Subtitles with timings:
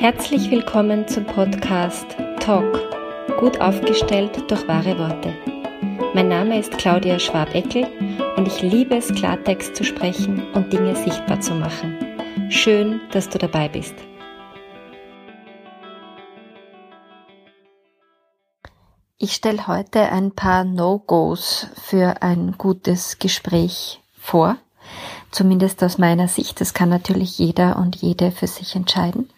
[0.00, 2.06] Herzlich willkommen zum Podcast
[2.38, 2.78] Talk,
[3.40, 5.34] gut aufgestellt durch wahre Worte.
[6.14, 7.84] Mein Name ist Claudia Schwabeckel
[8.36, 11.98] und ich liebe es, Klartext zu sprechen und Dinge sichtbar zu machen.
[12.48, 13.96] Schön, dass du dabei bist.
[19.18, 24.58] Ich stelle heute ein paar No-Gos für ein gutes Gespräch vor.
[25.32, 26.60] Zumindest aus meiner Sicht.
[26.60, 29.28] Das kann natürlich jeder und jede für sich entscheiden.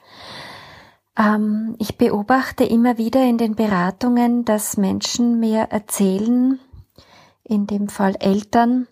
[1.18, 6.58] Ähm, ich beobachte immer wieder in den Beratungen, dass Menschen mir erzählen,
[7.44, 8.86] in dem Fall Eltern,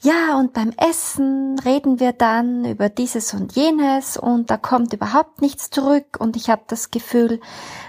[0.00, 5.40] ja, und beim Essen reden wir dann über dieses und jenes und da kommt überhaupt
[5.40, 7.40] nichts zurück und ich habe das Gefühl,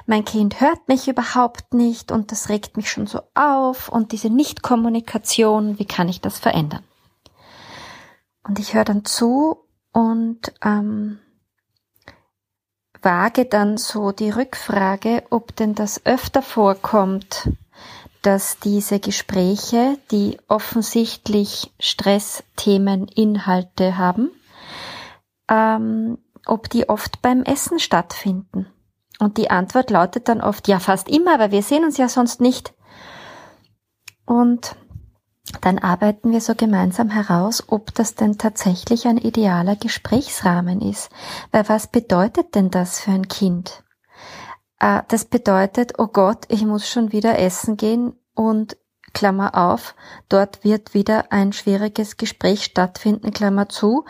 [0.05, 4.29] mein Kind hört mich überhaupt nicht und das regt mich schon so auf und diese
[4.29, 6.83] Nichtkommunikation, wie kann ich das verändern?
[8.47, 9.57] Und ich höre dann zu
[9.91, 11.19] und ähm,
[13.07, 17.49] wage dann so die Rückfrage, ob denn das öfter vorkommt,
[18.21, 24.29] dass diese Gespräche, die offensichtlich Stressthemen, Inhalte haben,
[25.49, 28.67] ähm, ob die oft beim Essen stattfinden.
[29.19, 32.41] Und die Antwort lautet dann oft, ja, fast immer, aber wir sehen uns ja sonst
[32.41, 32.73] nicht.
[34.25, 34.75] Und
[35.61, 41.09] dann arbeiten wir so gemeinsam heraus, ob das denn tatsächlich ein idealer Gesprächsrahmen ist.
[41.51, 43.83] Weil was bedeutet denn das für ein Kind?
[44.79, 48.77] Äh, das bedeutet, oh Gott, ich muss schon wieder essen gehen und
[49.13, 49.95] Klammer auf,
[50.29, 54.05] dort wird wieder ein schwieriges Gespräch stattfinden, Klammer zu.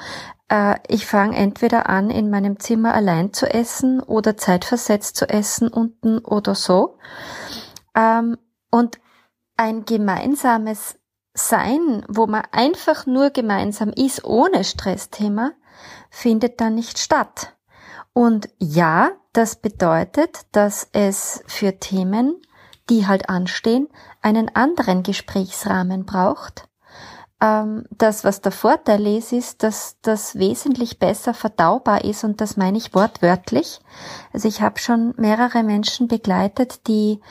[0.49, 5.67] Äh, ich fange entweder an, in meinem Zimmer allein zu essen oder zeitversetzt zu essen
[5.69, 6.97] unten oder so.
[7.95, 8.37] Ähm,
[8.69, 8.99] und
[9.55, 10.99] ein gemeinsames
[11.37, 15.51] sein, wo man einfach nur gemeinsam ist, ohne Stressthema,
[16.09, 17.53] findet dann nicht statt.
[18.13, 22.41] Und ja, das bedeutet, dass es für Themen,
[22.89, 23.87] die halt anstehen,
[24.21, 26.67] einen anderen Gesprächsrahmen braucht.
[27.39, 32.57] Ähm, das, was der Vorteil ist, ist, dass das wesentlich besser verdaubar ist und das
[32.57, 33.79] meine ich wortwörtlich.
[34.33, 37.21] Also ich habe schon mehrere Menschen begleitet, die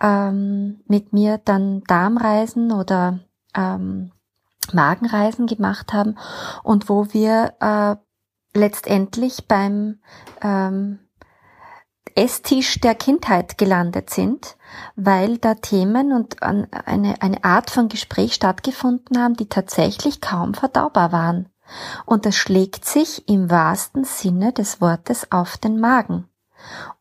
[0.00, 3.20] ähm, mit mir dann Darmreisen oder
[3.54, 4.12] ähm,
[4.72, 6.16] Magenreisen gemacht haben
[6.62, 7.96] und wo wir äh,
[8.58, 10.00] letztendlich beim
[10.40, 10.98] ähm,
[12.14, 14.56] Esstisch der Kindheit gelandet sind,
[14.96, 21.12] weil da Themen und eine, eine Art von Gespräch stattgefunden haben, die tatsächlich kaum verdaubar
[21.12, 21.48] waren.
[22.04, 26.28] Und das schlägt sich im wahrsten Sinne des Wortes auf den Magen.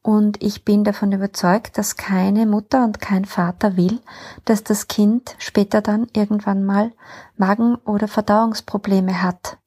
[0.01, 3.99] Und ich bin davon überzeugt, dass keine Mutter und kein Vater will,
[4.45, 6.91] dass das Kind später dann irgendwann mal
[7.37, 9.57] Magen- oder Verdauungsprobleme hat.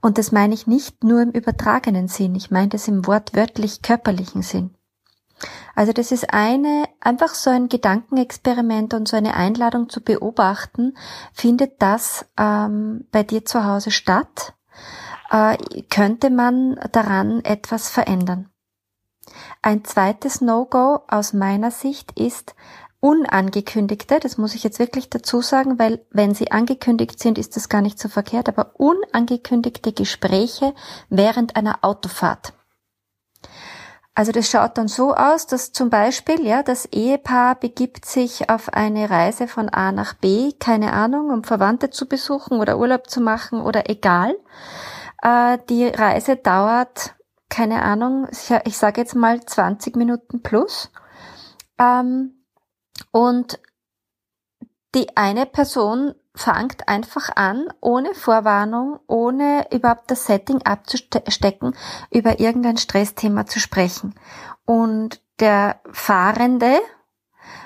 [0.00, 4.42] Und das meine ich nicht nur im übertragenen Sinn, ich meine das im wortwörtlich körperlichen
[4.42, 4.74] Sinn.
[5.74, 10.96] Also das ist eine, einfach so ein Gedankenexperiment und so eine Einladung zu beobachten,
[11.32, 14.54] findet das ähm, bei dir zu Hause statt?
[15.30, 15.56] Äh,
[15.90, 18.51] könnte man daran etwas verändern?
[19.62, 22.54] Ein zweites No-Go aus meiner Sicht ist
[23.00, 27.68] unangekündigte, das muss ich jetzt wirklich dazu sagen, weil wenn sie angekündigt sind, ist das
[27.68, 30.72] gar nicht so verkehrt, aber unangekündigte Gespräche
[31.08, 32.52] während einer Autofahrt.
[34.14, 38.68] Also das schaut dann so aus, dass zum Beispiel, ja, das Ehepaar begibt sich auf
[38.68, 43.20] eine Reise von A nach B, keine Ahnung, um Verwandte zu besuchen oder Urlaub zu
[43.20, 44.36] machen oder egal.
[45.22, 47.14] Äh, die Reise dauert
[47.52, 48.28] keine Ahnung,
[48.64, 50.90] ich, sage jetzt mal 20 Minuten plus.
[51.78, 52.46] Ähm,
[53.10, 53.60] und
[54.94, 61.76] die eine Person fangt einfach an, ohne Vorwarnung, ohne überhaupt das Setting abzustecken,
[62.10, 64.14] über irgendein Stressthema zu sprechen.
[64.64, 66.78] Und der Fahrende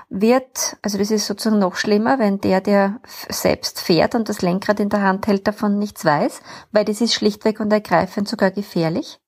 [0.08, 4.80] wird, also das ist sozusagen noch schlimmer, wenn der, der selbst fährt und das Lenkrad
[4.80, 6.40] in der Hand hält, davon nichts weiß,
[6.72, 9.20] weil das ist schlichtweg und ergreifend sogar gefährlich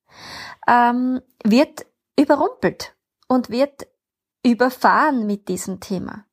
[0.67, 1.87] ähm, wird
[2.19, 2.95] überrumpelt
[3.27, 3.87] und wird
[4.45, 6.25] überfahren mit diesem Thema.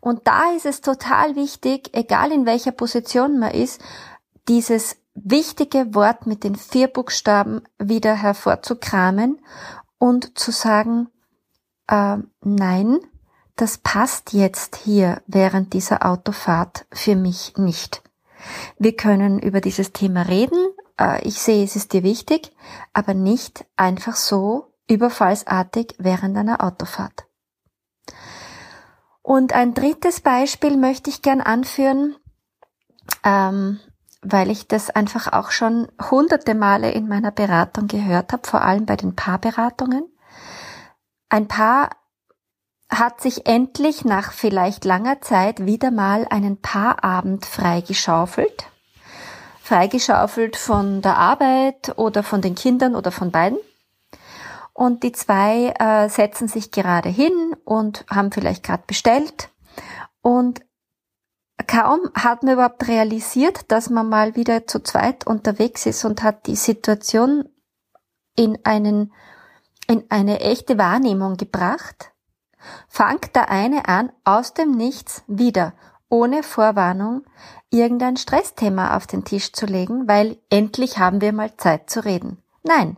[0.00, 3.80] Und da ist es total wichtig, egal in welcher Position man ist,
[4.48, 9.40] dieses wichtige Wort mit den vier Buchstaben wieder hervorzukramen
[9.98, 11.08] und zu sagen,
[11.88, 12.98] äh, nein,
[13.56, 18.02] das passt jetzt hier während dieser Autofahrt für mich nicht.
[18.78, 20.58] Wir können über dieses Thema reden,
[20.98, 22.52] äh, ich sehe, es ist dir wichtig,
[22.92, 27.26] aber nicht einfach so überfallsartig während einer Autofahrt.
[29.22, 32.16] Und ein drittes Beispiel möchte ich gern anführen,
[33.22, 33.80] ähm,
[34.20, 38.86] weil ich das einfach auch schon hunderte Male in meiner Beratung gehört habe, vor allem
[38.86, 40.04] bei den Paarberatungen.
[41.30, 41.90] Ein Paar
[42.90, 48.66] hat sich endlich nach vielleicht langer Zeit wieder mal einen Paarabend freigeschaufelt.
[49.64, 53.58] Freigeschaufelt von der Arbeit oder von den Kindern oder von beiden.
[54.74, 59.48] Und die zwei äh, setzen sich gerade hin und haben vielleicht gerade bestellt.
[60.20, 60.60] Und
[61.66, 66.46] kaum hat man überhaupt realisiert, dass man mal wieder zu zweit unterwegs ist und hat
[66.46, 67.48] die Situation
[68.36, 69.14] in einen,
[69.86, 72.12] in eine echte Wahrnehmung gebracht,
[72.86, 75.72] fangt der eine an, aus dem Nichts wieder,
[76.14, 77.24] ohne Vorwarnung,
[77.70, 82.38] irgendein Stressthema auf den Tisch zu legen, weil endlich haben wir mal Zeit zu reden.
[82.62, 82.96] Nein.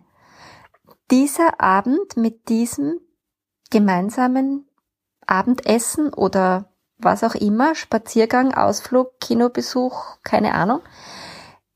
[1.10, 3.00] Dieser Abend mit diesem
[3.70, 4.68] gemeinsamen
[5.26, 6.68] Abendessen oder
[6.98, 10.80] was auch immer, Spaziergang, Ausflug, Kinobesuch, keine Ahnung,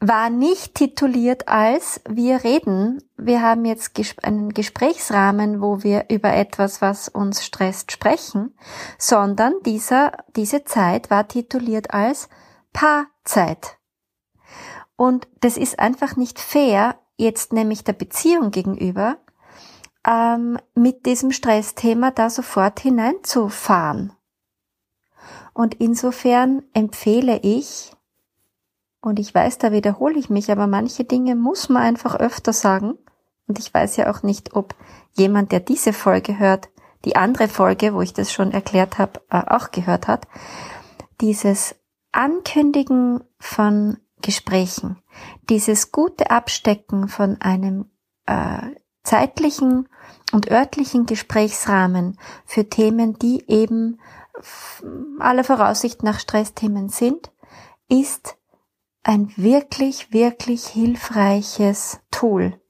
[0.01, 3.03] war nicht tituliert als wir reden.
[3.19, 3.93] Wir haben jetzt
[4.23, 8.57] einen Gesprächsrahmen, wo wir über etwas, was uns stresst, sprechen,
[8.99, 12.31] sondern dieser, diese Zeit war tituliert als
[12.73, 13.77] Paarzeit.
[14.97, 19.19] Und das ist einfach nicht fair, jetzt nämlich der Beziehung gegenüber,
[20.07, 24.15] ähm, mit diesem Stressthema da sofort hineinzufahren.
[25.53, 27.93] Und insofern empfehle ich,
[29.01, 32.99] und ich weiß, da wiederhole ich mich, aber manche Dinge muss man einfach öfter sagen.
[33.47, 34.75] Und ich weiß ja auch nicht, ob
[35.15, 36.69] jemand, der diese Folge hört,
[37.05, 40.29] die andere Folge, wo ich das schon erklärt habe, äh, auch gehört hat.
[41.21, 41.75] Dieses
[42.13, 44.99] Ankündigen von Gesprächen,
[45.49, 47.91] dieses gute Abstecken von einem
[48.27, 49.89] äh, zeitlichen
[50.33, 53.99] und örtlichen Gesprächsrahmen für Themen, die eben
[55.19, 57.33] aller Voraussicht nach Stressthemen sind,
[57.89, 58.37] ist
[59.03, 62.61] ein wirklich, wirklich hilfreiches Tool,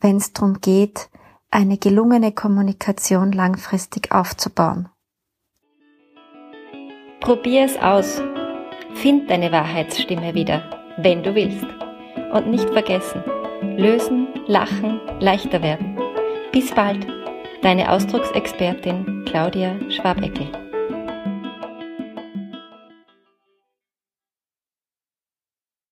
[0.00, 1.08] wenn es darum geht,
[1.50, 4.88] eine gelungene Kommunikation langfristig aufzubauen.
[7.20, 8.22] Probier es aus.
[8.94, 10.62] Find deine Wahrheitsstimme wieder,
[10.98, 11.66] wenn du willst.
[12.32, 13.22] Und nicht vergessen,
[13.76, 15.98] lösen, lachen, leichter werden.
[16.52, 17.06] Bis bald,
[17.62, 20.65] deine Ausdrucksexpertin Claudia Schwabeckel.